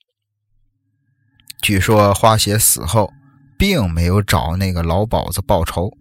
[1.61, 3.13] 据说花鞋死后，
[3.55, 5.95] 并没有找那个老鸨子报仇。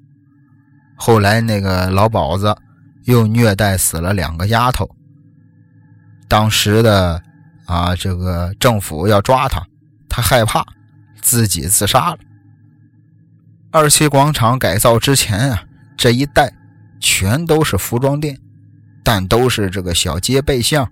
[0.97, 2.57] 后来那个老鸨子
[3.05, 4.89] 又虐待死了两个丫头。
[6.31, 7.23] 当时的
[7.67, 9.63] 啊，这个政府要抓他，
[10.09, 10.65] 他害怕，
[11.21, 12.19] 自己自杀了。
[13.77, 15.65] 二七广场改造之前啊，
[15.97, 16.55] 这一带
[17.01, 18.39] 全都是服装店。
[19.03, 20.89] 但都是这个小街背巷，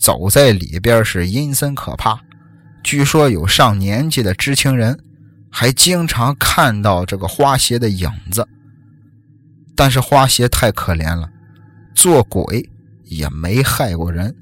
[0.00, 2.18] 走在里边是阴森可怕。
[2.82, 4.98] 据说有上年纪的知情人，
[5.50, 8.48] 还经常看到这个花鞋的影子。
[9.76, 11.28] 但是花鞋太可怜了，
[11.94, 12.66] 做鬼
[13.04, 14.34] 也没害过人，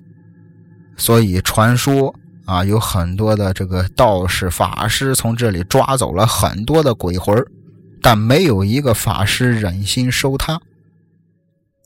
[0.97, 2.14] 所以传说
[2.45, 7.36] 啊，有很多的这个道士法师从这里抓走了很多的鬼魂，
[8.01, 10.61] 但没有一个法师忍心收他。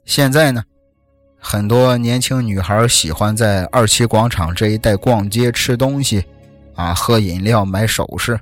[0.05, 0.63] 现在呢？
[1.39, 6.25] 很多年轻女孩喜欢在二七广场这一带逛街、吃东西，
[6.75, 8.41] 啊，喝饮料、买首饰。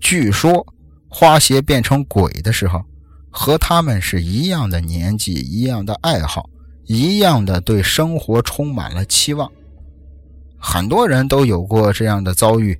[0.00, 0.66] 据说
[1.08, 2.82] 花鞋变成鬼的时候，
[3.30, 6.50] 和他们是一样的年纪、一样的爱好、
[6.86, 9.50] 一样的对生活充满了期望。
[10.58, 12.76] 很多人都有过这样的遭遇，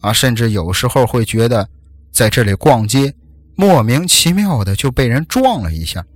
[0.00, 1.68] 啊，甚至有时候会觉得
[2.12, 3.12] 在这里逛街，
[3.60, 6.06] 莫名其妙的就被人撞了一下。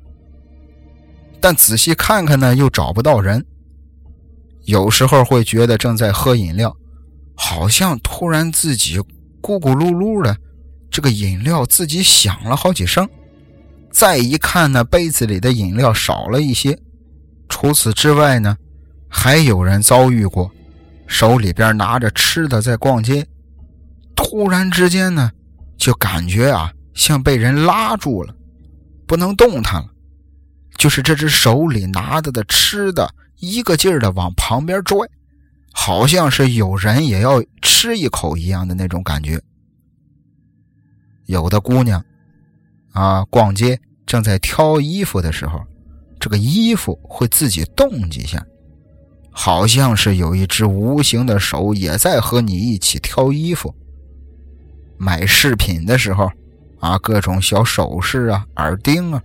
[1.40, 3.44] 但仔细看看呢，又找不到人。
[4.66, 6.76] 有时候会觉得正在喝饮料，
[7.34, 8.96] 好像突然自己
[9.42, 10.36] 咕咕噜噜的，
[10.88, 13.08] 这个饮料自己响了好几声。
[13.90, 16.78] 再一看呢，杯子里的饮料少了一些。
[17.48, 18.56] 除此之外呢，
[19.08, 20.48] 还有人遭遇过，
[21.08, 23.26] 手里边拿着吃的在逛街，
[24.14, 25.32] 突然之间呢，
[25.76, 28.34] 就感觉啊，像被人拉住了，
[29.06, 29.88] 不能动弹了。
[30.76, 35.08] 就是这只手里拿着的吃的，一个劲儿的往旁边拽，
[35.72, 39.40] 好像是有人也要吃一口一样的那种感觉。
[41.26, 42.04] 有的姑娘，
[42.92, 45.62] 啊，逛街正在挑衣服的时候，
[46.18, 48.44] 这个衣服会自己动几下，
[49.30, 53.74] 好像是有一只无形的手也在和你一起挑衣服。
[54.96, 56.30] 买饰品的时候，
[56.82, 59.22] 啊，各种小首饰啊，耳钉啊。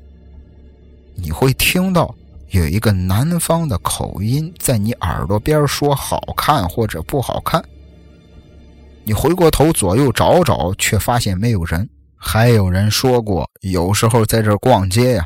[1.16, 2.14] 你会听到
[2.52, 7.64] 有一个南方的口音在你耳朵边说好看或者不好看。
[9.04, 11.90] 你回过头左右找找，却发现没有人。
[12.16, 15.26] 还有人说过，有时候在这逛街呀，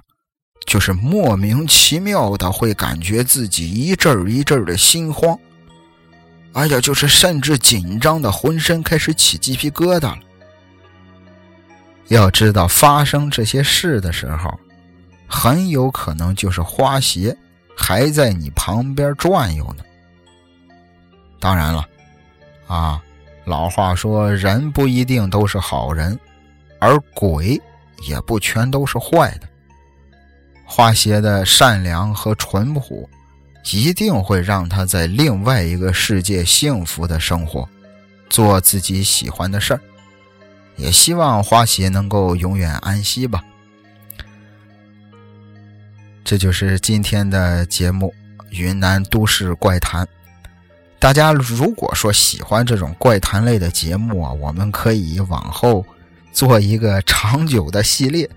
[0.66, 5.38] 就是莫名其妙的会感觉自己一阵一阵的心慌。
[6.54, 10.20] 哎呀，就是甚至紧张的浑身开始起鸡皮疙瘩了。
[12.16, 14.52] 要知道，发生这些事的时候。
[15.34, 17.34] 很有可能就是花邪
[17.74, 19.84] 还在你旁边转悠呢。
[21.40, 21.88] 当然了，
[22.68, 23.02] 啊，
[23.46, 26.20] 老话说，人不一定都是好人，
[26.80, 27.58] 而鬼
[28.06, 29.48] 也不全都是坏的。
[30.66, 33.10] 花邪的善良和淳朴，
[33.72, 37.66] 一定会让他在另外一个世界幸福的生活，
[38.30, 39.80] 做自己喜欢的事儿。
[40.76, 43.44] 也希望花邪能够永远安息吧。
[46.24, 48.14] 这就是今天的节目
[48.52, 50.06] 《云南都市怪谈》。
[51.00, 55.86] 大家如果说喜欢这种怪谈类的节目啊，我们可以往后
[56.32, 58.30] 做一个长久的系列。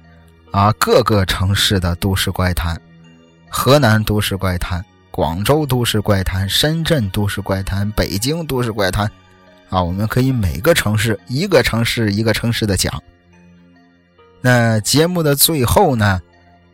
[0.51, 2.81] 啊，各个城市的都市怪谈，
[3.49, 9.11] 河南都市怪谈、广州都市怪谈、深圳都市怪谈、北京都市怪谈，
[9.69, 13.03] 啊，我们可以每个城市一个城市一个城市的讲。
[14.41, 16.21] 那节目的最后呢，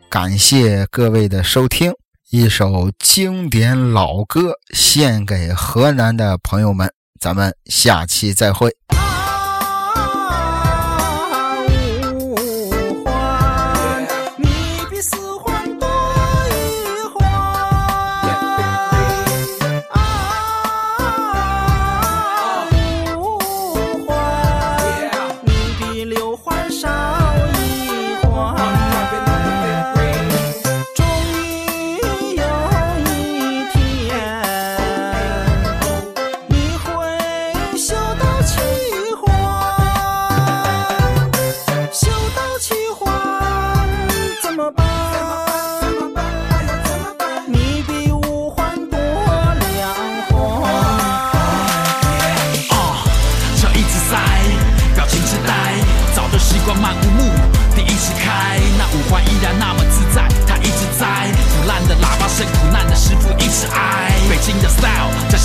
[0.09, 1.93] 感谢各位的收听，
[2.29, 8.75] 一首经典老歌献给河南的朋友们，咱们下期再会。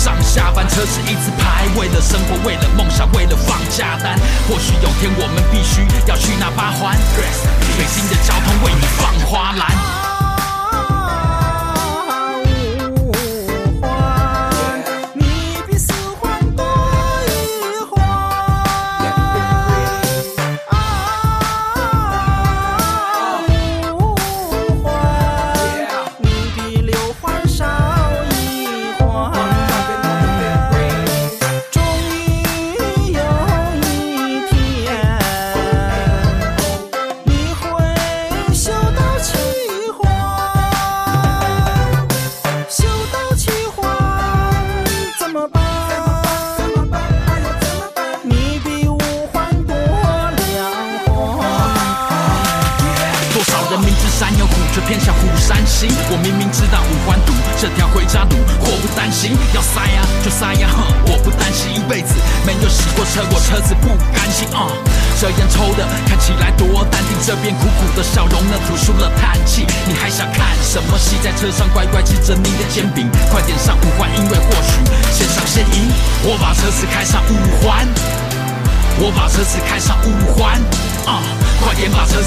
[0.07, 4.17] 上下班车是一直排，为了生活，为了梦想，为了放假单。
[4.47, 6.97] 或许有天我们必须要去那八环，
[7.77, 9.96] 北京的交通为你放花篮。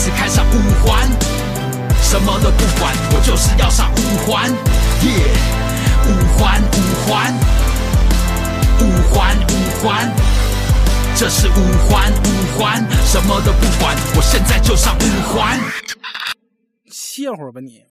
[0.01, 1.07] 是开上五环。
[2.01, 4.51] 什么都不管，我就是要上五环，
[5.05, 5.11] 耶！
[6.07, 7.35] 五环五环，
[8.81, 8.83] 五
[9.13, 10.11] 环五环，
[11.15, 15.61] 这是五环五环，什么都不管，我现在就上五环。
[16.91, 17.79] 歇会儿吧你。